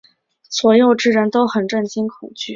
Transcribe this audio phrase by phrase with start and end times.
[0.49, 2.49] 左右之人都很震惊恐惧。